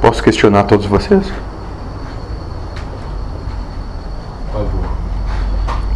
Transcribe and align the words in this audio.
Posso 0.00 0.22
questionar 0.22 0.64
todos 0.64 0.86
vocês? 0.86 1.26
Por 4.52 4.52
favor. 4.52 4.90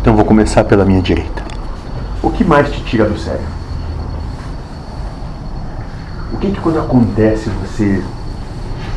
Então 0.00 0.16
vou 0.16 0.24
começar 0.24 0.64
pela 0.64 0.84
minha 0.84 1.00
direita. 1.00 1.44
O 2.22 2.30
que 2.30 2.42
mais 2.42 2.70
te 2.70 2.82
tira 2.82 3.08
do 3.08 3.18
sério? 3.18 3.46
O 6.32 6.38
que 6.38 6.50
que 6.50 6.60
quando 6.60 6.80
acontece 6.80 7.50
você 7.50 8.02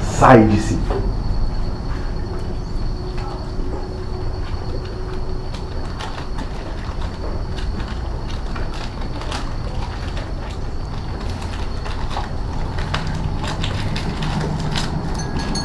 sai 0.02 0.46
de 0.46 0.60
si? 0.60 0.80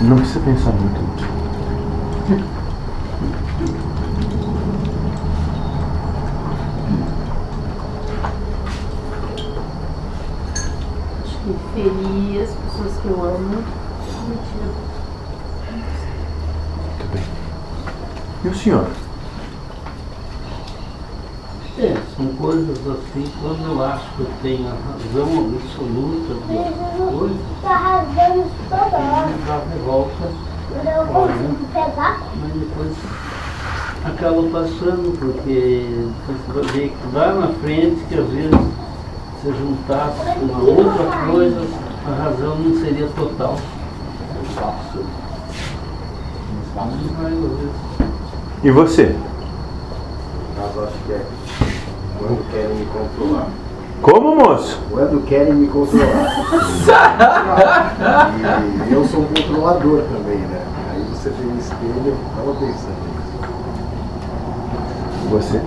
Não 0.00 0.16
precisa 0.16 0.40
pensar 0.40 0.70
muito. 0.72 1.00
Acho 11.24 11.38
que 11.38 11.52
ferir 11.74 12.42
as 12.42 12.50
pessoas 12.50 13.00
que 13.02 13.08
eu 13.08 13.24
amo. 13.24 13.64
Mentira. 14.28 14.68
Muito 16.86 17.12
bem. 17.12 17.24
E 18.44 18.48
o 18.48 18.54
senhor? 18.54 18.86
É, 21.78 21.96
são 22.18 22.26
coisas 22.34 22.78
assim, 22.78 23.24
quando 23.40 23.64
eu 23.64 23.84
acho 23.84 24.04
que 24.16 24.20
eu 24.22 24.30
tenho 24.42 24.66
a 24.66 24.72
razão 24.72 25.52
absoluta 25.54 26.34
de 26.34 27.16
coisa, 27.16 27.36
rasgando 27.62 28.40
isso 28.40 28.56
toda 28.68 28.96
hora. 28.98 29.26
me 29.28 29.42
dá 29.46 29.62
revolta, 29.72 30.28
mas 32.42 32.52
depois 32.54 32.92
acaba 34.04 34.42
passando, 34.50 35.16
porque 35.16 35.86
você 36.26 36.52
vai 36.52 36.64
ver 36.72 36.88
que 36.90 37.16
lá 37.16 37.34
na 37.34 37.48
frente, 37.60 38.04
que 38.08 38.18
às 38.18 38.28
vezes 38.30 38.60
se 39.40 39.52
juntasse 39.52 40.38
com 40.40 40.46
uma 40.46 40.58
outra 40.58 41.30
coisa, 41.30 41.62
a 42.04 42.22
razão 42.24 42.56
não 42.56 42.80
seria 42.80 43.06
total. 43.10 43.56
E 48.64 48.70
você? 48.72 49.16
Mas 50.56 50.78
acho 50.84 50.98
que 51.06 51.12
é 51.12 51.24
quando 52.18 52.50
querem 52.50 52.74
me 52.74 52.86
controlar. 52.86 53.48
Como, 54.02 54.36
moço? 54.36 54.80
Quando 54.90 55.24
querem 55.24 55.54
me 55.54 55.66
controlar. 55.68 56.44
e 58.88 58.92
eu 58.92 59.04
sou 59.06 59.20
um 59.20 59.26
controlador 59.26 60.02
também, 60.02 60.38
né? 60.38 60.60
Aí 60.92 61.02
você 61.12 61.30
vê 61.30 61.46
o 61.46 61.58
espelho, 61.58 62.06
eu 62.06 62.16
tava 62.36 62.52
pensando 62.54 62.98
nisso. 63.08 63.38
E 65.24 65.28
você? 65.28 65.60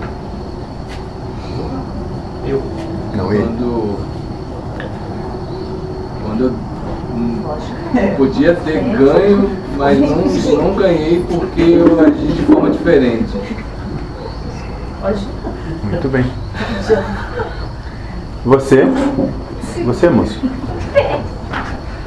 Eu, 2.46 2.62
Não, 3.14 3.32
ele. 3.32 3.44
quando. 3.44 4.12
Quando 6.24 6.44
eu 6.44 8.16
podia 8.16 8.54
ter 8.54 8.80
ganho, 8.80 9.50
mas 9.76 9.98
não, 10.00 10.62
não 10.62 10.74
ganhei 10.74 11.22
porque 11.28 11.60
eu 11.60 12.00
agi 12.00 12.26
de 12.26 12.42
forma 12.42 12.70
diferente. 12.70 13.36
Muito 15.84 16.08
bem. 16.08 16.24
Você? 18.44 18.84
Você, 19.84 20.10
moço? 20.10 20.40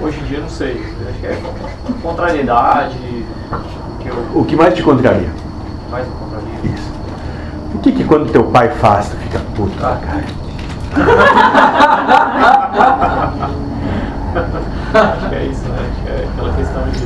Hoje 0.01 0.19
em 0.19 0.23
dia 0.23 0.39
não 0.39 0.49
sei. 0.49 0.83
Acho 1.09 1.19
que 1.19 1.27
é 1.27 1.37
contrariedade 2.01 2.97
que 4.01 4.07
eu 4.07 4.15
O 4.33 4.43
que 4.45 4.55
mais 4.55 4.73
te 4.73 4.81
contraria? 4.83 5.29
mais 5.89 6.07
me 6.07 6.13
contraria. 6.15 6.47
Isso. 6.63 6.91
O 7.73 7.79
que 7.79 7.91
que 7.91 8.03
quando 8.03 8.31
teu 8.31 8.43
pai 8.45 8.69
faz, 8.69 9.09
tu 9.09 9.17
fica 9.17 9.39
puto 9.55 9.75
da 9.79 9.97
cara? 9.97 10.23
Acho 14.95 15.27
que 15.29 15.35
é 15.35 15.45
isso, 15.45 15.65
né? 15.65 15.77
Acho 15.91 16.01
que 16.03 16.09
é 16.09 16.27
aquela 16.31 16.53
questão 16.53 16.83
de 16.89 17.05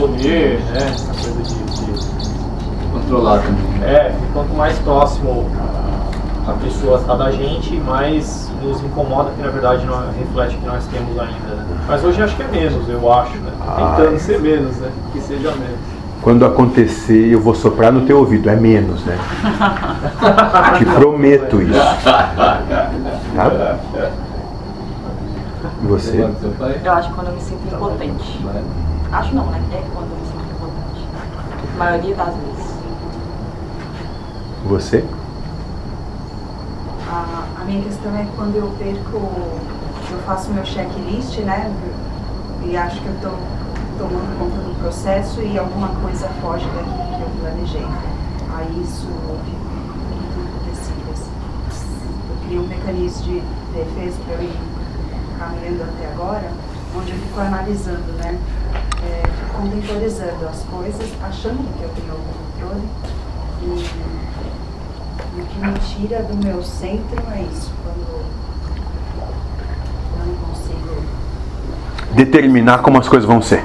poder, 0.00 0.60
né? 0.72 0.78
Essa 0.90 1.12
coisa 1.12 1.42
de. 1.42 1.54
de 1.54 1.64
Controlar 3.14 3.42
também. 3.42 3.84
é, 3.84 4.10
que 4.10 4.32
quanto 4.32 4.54
mais 4.54 4.76
próximo 4.80 5.48
a 6.46 6.52
pessoa 6.52 6.98
está 6.98 7.14
da 7.14 7.30
gente, 7.30 7.76
mais 7.76 8.50
nos 8.60 8.82
incomoda, 8.82 9.30
que 9.30 9.40
na 9.40 9.50
verdade 9.50 9.86
não 9.86 9.96
reflete 10.18 10.56
o 10.56 10.58
que 10.58 10.66
nós 10.66 10.84
temos 10.86 11.18
ainda, 11.18 11.54
né? 11.54 11.64
Mas 11.86 12.04
hoje 12.04 12.22
acho 12.22 12.34
que 12.36 12.42
é 12.42 12.48
menos, 12.48 12.88
eu 12.88 13.12
acho, 13.12 13.36
né? 13.38 13.52
Ah, 13.60 13.94
Tentando 13.96 14.18
ser 14.18 14.40
menos, 14.40 14.76
né? 14.78 14.90
Que 15.12 15.20
seja 15.20 15.50
menos. 15.52 15.78
Quando 16.22 16.44
acontecer, 16.44 17.32
eu 17.32 17.40
vou 17.40 17.54
soprar 17.54 17.92
no 17.92 18.02
teu 18.06 18.18
ouvido. 18.18 18.48
É 18.50 18.56
menos, 18.56 19.04
né? 19.04 19.18
Te 20.78 20.84
prometo 20.84 21.62
isso. 21.62 21.78
Tá? 23.34 23.50
E 25.82 25.86
Você? 25.86 26.18
Eu 26.84 26.92
acho 26.92 27.10
quando 27.10 27.26
eu 27.28 27.34
me 27.34 27.40
sinto 27.40 27.74
impotente. 27.74 28.46
Acho 29.12 29.34
não, 29.34 29.46
né? 29.46 29.60
É 29.72 29.82
quando 29.92 30.10
eu 30.10 30.16
me 30.16 30.26
sinto 30.26 30.44
impotente. 30.54 31.08
A 31.74 31.78
maioria 31.78 32.14
das 32.14 32.28
vezes. 32.28 32.73
Você? 34.64 35.04
A, 37.06 37.44
a 37.60 37.64
minha 37.64 37.82
questão 37.82 38.16
é 38.16 38.26
quando 38.34 38.56
eu 38.56 38.68
perco, 38.78 39.16
eu 40.10 40.18
faço 40.24 40.50
meu 40.52 40.64
checklist, 40.64 41.38
né? 41.40 41.70
E 42.64 42.74
acho 42.74 42.98
que 43.00 43.06
eu 43.06 43.14
estou 43.14 43.38
tomando 43.98 44.38
conta 44.38 44.56
do 44.56 44.74
processo 44.80 45.42
e 45.42 45.58
alguma 45.58 45.88
coisa 45.88 46.28
foge 46.40 46.64
daquilo 46.68 46.96
que 46.96 47.22
eu 47.22 47.30
planejei. 47.40 47.86
Aí 48.56 48.82
isso 48.82 49.06
fica 49.44 50.40
muito 50.40 50.56
acontecido. 50.56 51.12
assim. 51.12 51.30
Eu 52.30 52.36
crio 52.46 52.62
um 52.62 52.66
mecanismo 52.66 53.22
de 53.22 53.42
defesa 53.74 54.16
para 54.24 54.34
eu 54.36 54.44
ir 54.44 54.58
caminhando 55.38 55.82
até 55.82 56.10
agora, 56.10 56.50
onde 56.96 57.10
eu 57.10 57.18
fico 57.18 57.38
analisando, 57.38 58.12
né? 58.16 58.38
É, 59.04 59.22
fico 59.28 59.60
contemporizando 59.60 60.48
as 60.48 60.62
coisas, 60.62 61.12
achando 61.22 61.58
que 61.76 61.82
eu 61.82 61.90
tenho 61.90 62.12
algum 62.12 62.32
controle. 62.50 62.88
E 63.66 65.40
o 65.40 65.46
que 65.46 65.58
me 65.58 65.78
tira 65.78 66.22
do 66.22 66.36
meu 66.36 66.62
centro 66.62 67.22
é 67.34 67.42
isso, 67.42 67.72
quando 67.82 68.24
eu 70.20 70.26
não 70.26 70.34
consigo. 70.36 71.02
Determinar 72.14 72.78
como 72.78 72.98
as 72.98 73.08
coisas 73.08 73.26
vão 73.26 73.40
ser. 73.40 73.64